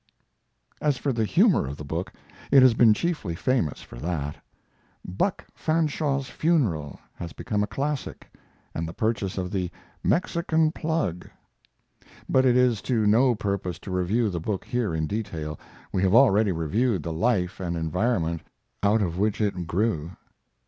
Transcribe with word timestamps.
As 0.81 0.97
for 0.97 1.13
the 1.13 1.25
humor 1.25 1.67
of 1.67 1.77
the 1.77 1.83
book, 1.85 2.11
it 2.49 2.63
has 2.63 2.73
been 2.73 2.91
chiefly 2.91 3.35
famous 3.35 3.83
for 3.83 3.97
that. 3.97 4.35
"Buck 5.05 5.45
Fanshaw's 5.53 6.27
Funeral" 6.27 6.97
has 7.13 7.33
become 7.33 7.61
a 7.61 7.67
classic, 7.67 8.27
and 8.73 8.87
the 8.87 8.95
purchase 8.95 9.37
of 9.37 9.51
the 9.51 9.69
"Mexican 10.03 10.71
Plug." 10.71 11.29
But 12.27 12.45
it 12.47 12.57
is 12.57 12.81
to 12.81 13.05
no 13.05 13.35
purpose 13.35 13.77
to 13.77 13.91
review 13.91 14.31
the 14.31 14.39
book 14.39 14.65
here 14.65 14.95
in 14.95 15.05
detail. 15.05 15.59
We 15.91 16.01
have 16.01 16.15
already 16.15 16.51
reviewed 16.51 17.03
the 17.03 17.13
life 17.13 17.59
and 17.59 17.77
environment 17.77 18.41
out 18.81 19.03
of 19.03 19.19
which 19.19 19.39
it 19.39 19.67
grew. 19.67 20.13